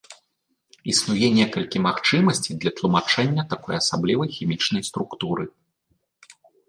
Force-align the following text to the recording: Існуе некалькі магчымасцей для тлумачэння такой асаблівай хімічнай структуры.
Існуе 0.93 1.27
некалькі 1.39 1.77
магчымасцей 1.87 2.57
для 2.63 2.71
тлумачэння 2.79 3.43
такой 3.53 3.75
асаблівай 3.81 4.29
хімічнай 4.39 4.83
структуры. 4.89 5.43